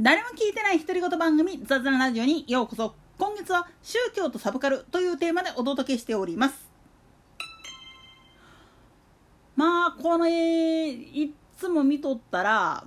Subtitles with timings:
[0.00, 2.96] 誰も聞いてない独り言番組雑談ラジオにようこそ。
[3.16, 6.68] 今月は宗教とサブカルというテーマでお届けしております。
[9.54, 12.84] まあこの絵いっつも見とったら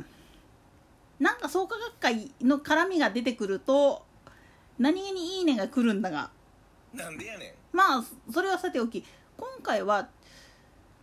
[1.18, 4.04] なんか創価学会の絡みが出てくると
[4.78, 6.30] 何気にいいねが来るんだが。
[6.94, 9.06] なんでやねまあそれはさておき
[9.38, 10.10] 今回は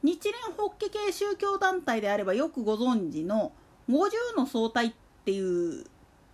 [0.03, 3.53] 日蓮法華系宗教団体であればよくご存知の
[3.89, 4.93] 五十の相対っ
[5.25, 5.87] ていう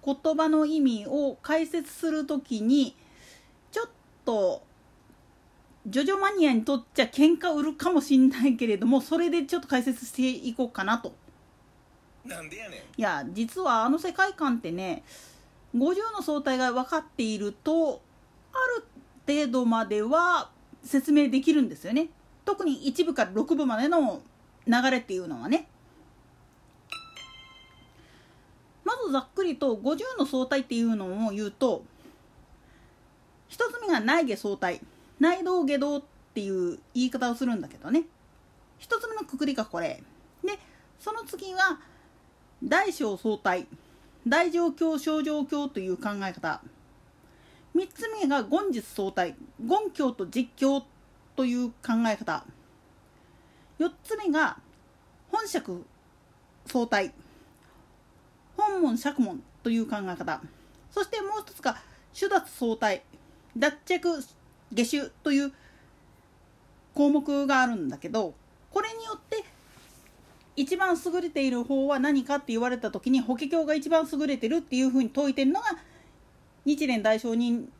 [0.04, 2.96] 言葉の意味を解説するときに
[3.70, 3.90] ちょっ
[4.24, 4.62] と
[5.86, 11.12] ジョジョマニアにとっちゃ喧嘩売るかもしんないけれどもそれでちょっと解説していこうかなと。
[12.26, 12.80] んなんでやねん。
[12.80, 15.02] いや実はあの世界観ってね
[15.76, 18.02] 五十の相対が分かっていると
[18.52, 18.84] ある
[19.26, 20.50] 程度までは
[20.82, 22.08] 説明できるんですよね。
[22.44, 24.20] 特に1部から6部までの
[24.66, 25.68] 流れっていうのはね
[29.06, 31.84] ずざっくりと50の相対っていうのを言うと
[33.48, 34.80] 一つ目が内下相対
[35.18, 36.02] 内道下道っ
[36.34, 38.04] ていう言い方をするんだけどね。
[38.78, 40.02] 一つ目のくくりがこれ。
[40.42, 40.58] で
[40.98, 41.78] その次が
[42.64, 43.66] 大小相対
[44.26, 46.62] 大乗教小乗教という考え方。
[47.74, 50.84] 3つ目が言実相対言教と実教
[51.36, 52.44] という考え方。
[53.78, 54.58] 4つ目が
[55.30, 55.84] 本釈
[56.66, 57.12] 相対
[58.60, 60.42] 本門釈門という考え方
[60.90, 61.76] そしてもう一つが
[62.12, 63.02] 主脱相対
[63.56, 64.22] 脱着
[64.72, 65.52] 下手という
[66.94, 68.34] 項目があるんだけど
[68.70, 69.44] これによって
[70.56, 75.66] 一番優れている方は何かって言われた時に法華経が一番優れてるっていうふうに説いてるのが
[76.64, 77.72] 日蓮大聖人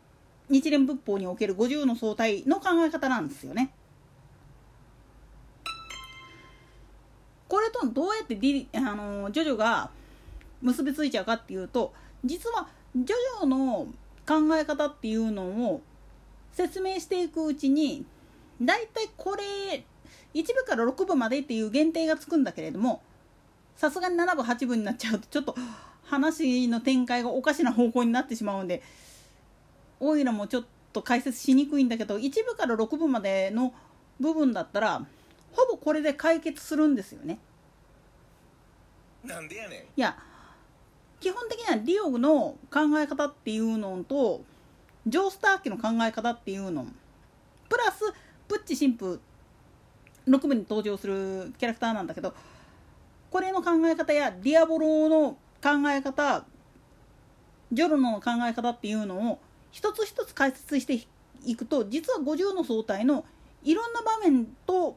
[0.49, 3.71] 日蓮仏法における五十の相対の考え方なんですよね。
[7.47, 9.91] これとどうやってディあのジョジョが
[10.63, 11.93] 結びついちゃうかっていうと
[12.25, 13.87] 実はジョジョの
[14.27, 15.81] 考え方っていうのを
[16.53, 18.05] 説明していくうちに
[18.61, 19.85] だいたいこれ
[20.35, 23.03] 1部から6部までっていう限定がつくんだけれども
[23.77, 25.55] さすがに7部8部になっちゃうとちょっと
[26.05, 28.83] 話の展開がおかしな方向になってしまうんで
[30.01, 33.73] オイラもちょっと解説しにくいんだけど1部から6部までの
[34.19, 35.07] 部分だったら
[35.53, 37.39] ほぼこれで解決するんですよね。
[39.25, 40.17] なんでやねんいや
[41.21, 44.43] 基本的にはリオの考え方っていうのと
[45.07, 46.87] ジョースター家の考え方っていうの
[47.69, 48.01] プラス
[48.49, 49.21] プッチ神父
[50.29, 52.35] 6部に登場するキャラクターなんだけど
[53.31, 56.45] これの考え方やディアボロの考え方
[57.73, 59.39] ジョロの考え方っていうのを
[59.71, 61.07] 一つ一つ解説して
[61.45, 63.25] いくと実は50の相対の
[63.63, 64.97] いろんな場面と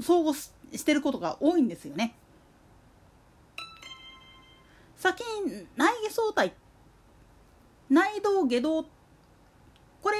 [0.00, 2.14] 相互してることが多いんですよね。
[5.00, 6.52] 先に内下相対
[7.88, 8.84] 内道下道
[10.02, 10.16] これ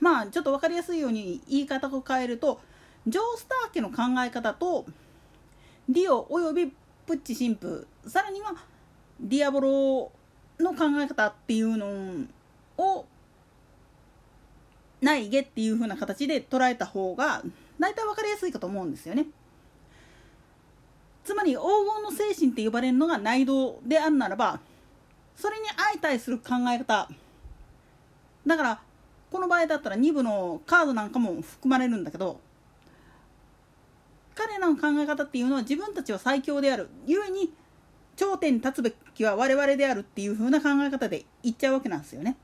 [0.00, 2.58] まあちょっと分かりやすいように言い方を変えると
[3.06, 4.86] ジョースター家の考え方と
[5.90, 6.72] ディオおよび
[7.06, 8.54] プッチ神父さらには
[9.20, 10.12] ディアボロ
[10.58, 12.26] の考え方っていうの
[12.78, 13.04] を
[15.02, 17.42] 内下っていう風な形で捉えた方が
[17.78, 19.26] 大体分かりやすいかと思うんですよね。
[21.28, 24.60] つまり黄金の精神って呼ばれるのが内道であるならば
[25.36, 27.06] それに相対する考え方
[28.46, 28.80] だから
[29.30, 32.40] この場合だったら2部のカードなんかも含まれるんだけど
[34.34, 37.52] 彼らの考え方っていうのは自分たちは最強であるゆえに
[38.16, 42.38] 頂点に立つべきは我々であるっていう風な考え方で言っちゃうわけなんですよね。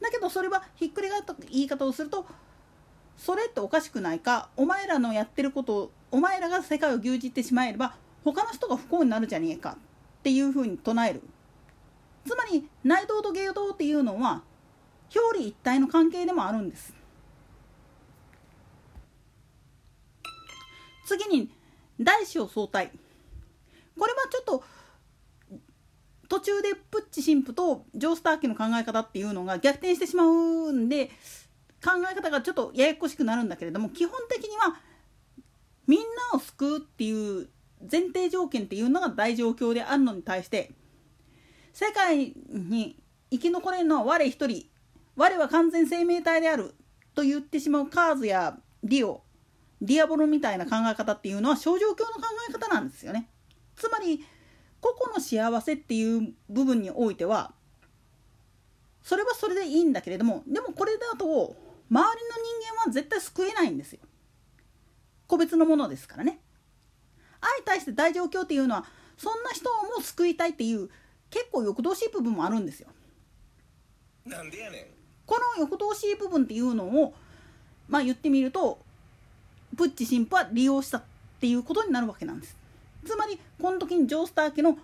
[0.00, 2.26] だけどそれはひっくり返った言い方をすると
[3.16, 11.22] それっておかしくないかお前らのやってることお前らが世界を牛耳ってしまえれば他の人が不幸になるじゃねえかっていうふうに唱える。
[12.24, 14.42] つまり内道と芸道っていうのは
[15.14, 16.94] 表裏一体の関係でもあるんです。
[21.06, 21.50] 次に
[21.98, 22.90] 大小相対。
[23.98, 24.64] これはちょっと
[26.28, 31.06] 途中でプッチ神父とジョースター家の考え方っていうのが逆転してしまうんで
[31.84, 34.80] 考え方がちょっとややこしくなるんだけれども基本的には
[35.86, 37.48] みんなを救うっていう
[37.90, 40.70] 前提条件っていうのが大状況であるのに対して
[41.72, 42.96] 世界に
[43.30, 44.66] 生き残れるのは我一人
[45.16, 46.74] 我は完全生命体である
[47.14, 49.22] と言ってしまうカーズやディオ
[49.80, 53.28] ディアボロみたいな考え方っていうのは小状況の考え方なんですよね。
[53.74, 54.24] つまり
[54.80, 57.52] 個々の幸せっていう部分においては
[59.02, 61.40] それはそれでいいんだけれどもでもこれだと周
[61.90, 64.00] りの人間は絶対救えないんですよ。
[65.32, 66.40] 個別のものですからね。
[67.40, 68.84] 相対して大状況っていうのは
[69.16, 70.90] そんな人も救いたいっていう
[71.30, 72.88] 結構欲動しい部分もあるんですよ。
[74.26, 74.86] なんでやねん
[75.24, 77.14] この欲動しい部分っていうのを
[77.88, 78.78] まあ言ってみると
[79.74, 81.02] プッチ神父は利用したっ
[81.40, 82.54] ていうことになるわけなんです。
[83.06, 84.76] つまりこの時にジョースター家の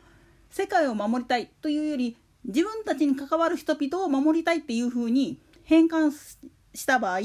[0.48, 2.16] 世界を守りたいというより
[2.46, 6.10] 自分たちに関わる人々を守りたいっていうふうに変換
[6.72, 7.18] した場合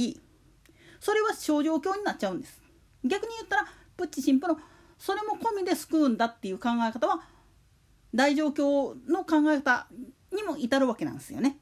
[1.00, 2.63] それは小状況になっちゃうんです
[3.04, 3.68] 逆に言ったら
[3.98, 4.58] プッチ神父の
[4.98, 7.22] それも込みで救うんだっていう考え方は
[8.14, 9.88] 大状況の考え方
[10.32, 11.58] にも至るわけなんですよね。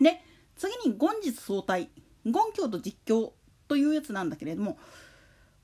[0.00, 0.20] で
[0.56, 1.90] 次に言実相対
[2.24, 3.32] 言教と実況
[3.68, 4.78] というやつなんだけれども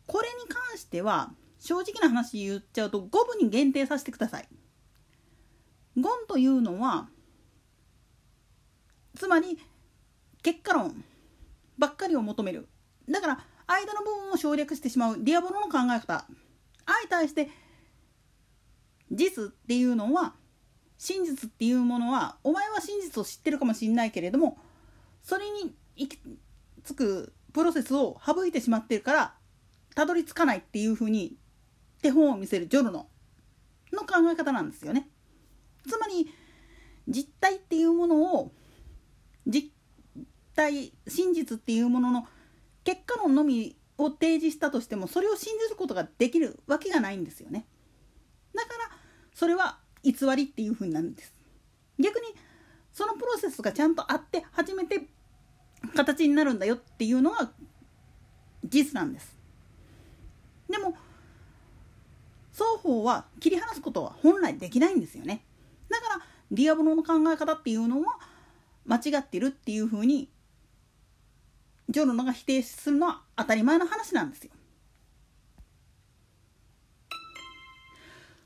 [0.07, 4.49] これに関しては正直な話言っちゃうと5部に限定させてください。
[5.97, 7.09] 言というのは
[9.17, 9.59] つまり
[10.43, 11.03] 結果論
[11.79, 12.69] ばっかりを求める
[13.09, 16.27] だから間の部分を省略してしまうディアボロの考え方
[16.87, 17.49] 相対して
[19.11, 20.35] 実っていうのは
[20.99, 24.59] 真実っていうものはお前は真実を知ってるかもしれないけれども
[25.23, 26.19] それに行き
[26.85, 29.35] 着くプロセスを省いてしまってるから
[29.95, 31.37] たどり着かないっていうふうに
[32.03, 33.09] 手本を見せるジョルノ
[33.93, 35.09] の考え方なんですよね。
[35.89, 36.29] つまり
[37.09, 38.53] 実体っていうものを
[39.47, 39.71] 実
[40.55, 42.27] 体真実っていうものの
[42.87, 47.67] 結果論のみを提示したとしてもそれを信じることができるわけがないんですよね。
[48.55, 48.97] だから
[49.35, 51.35] それは偽りっていうふうになるんです。
[51.99, 52.27] 逆に
[52.93, 55.09] そのプロセスがちゃんとあって初めて
[55.97, 57.51] 形になるんだよっていうのが
[58.65, 59.37] 実なんです。
[60.71, 60.95] でも
[62.53, 65.45] 双方は切り離すことは本来できないんですよね。
[65.89, 66.21] だから
[66.53, 68.17] ディアボロの考え方っていうのは
[68.85, 70.29] 間違ってるっていうふうに
[71.89, 74.51] ジョルノが否定するのは当たり前の話なんですよ。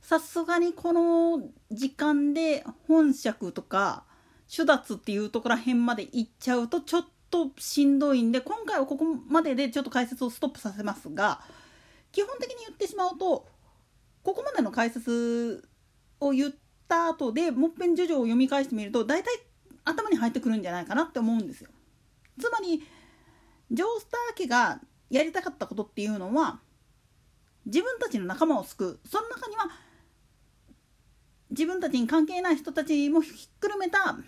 [0.02, 4.04] さすがにこの時間で本尺とか
[4.52, 11.40] 手脱っていうところら辺まで行っちゃうとちょっとしんどいんで今回はここまででちょっと解説をストップさせますが
[12.10, 13.46] 基本的に言ってしまうと
[14.25, 15.69] ここまでの解説
[16.19, 16.52] を言っ
[16.88, 19.31] た後でもっぺん徐々を読み返してみると大体
[19.84, 21.70] 頭に入ってくるんじゃないかなって思うんですよ。
[22.40, 22.82] つまり
[23.70, 24.81] ジョースター家が
[25.11, 26.61] やりたかったことっていうのは
[27.67, 29.70] 自分たちの仲間を救うその中には
[31.50, 34.19] 自分たちに関係ない人たちもひっくるめた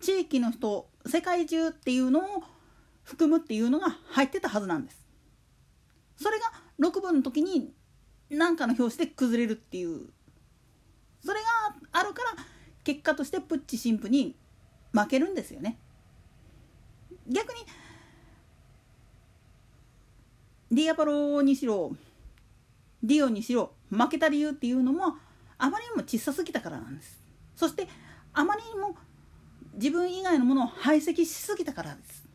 [0.00, 2.22] 地域の人世界中っていうのを
[3.02, 5.06] 含むっていうのが入ってたはずなんです。
[6.16, 6.46] それが
[6.80, 7.72] 6分の時に
[8.30, 10.08] 何かの表紙で崩れるっていう
[11.24, 11.46] それが
[11.92, 12.44] あるから
[12.84, 14.36] 結果としてプッチ神父に
[14.92, 15.78] 負けるんですよね。
[17.26, 17.60] 逆に
[20.70, 21.92] ディアパロにしろ
[23.02, 25.16] ディオにしろ負けた理由っていうのも
[25.56, 27.18] あまりにも小さすぎたからなんです。
[27.56, 27.88] そして
[28.32, 28.94] あまりにも
[29.74, 32.28] 自分以外のものを排斥しすぎたからです。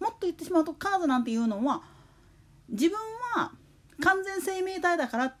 [0.00, 1.82] もっと言ってしまうとカーズなんていうのは
[2.68, 2.98] 自分
[3.34, 3.52] は
[4.00, 5.36] 完全生命体だから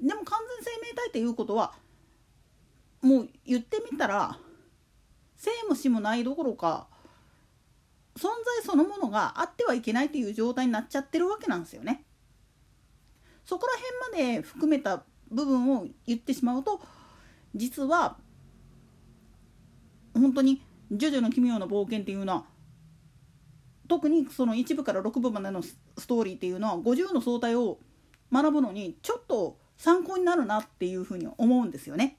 [0.00, 1.72] でも完全生命体っていうことは
[3.00, 4.38] もう言ってみたら
[5.36, 6.86] 生も死もないどころか
[8.16, 12.04] 存在そのものがあってはいけないという状態になっちゃってるわけなんですよね。
[13.44, 13.74] そこら
[14.12, 16.80] 辺まで含めた部分を言ってしまうと
[17.54, 18.16] 実は
[20.14, 22.44] 本当に「ジョジョの奇妙な冒険」っていうのは
[23.88, 25.76] 特にその1部から6部までのス
[26.08, 27.78] トーリーっていうのは50の相対を
[28.32, 32.18] 学ぶのにちょっと参考になるなっていうふうに思うんですよね。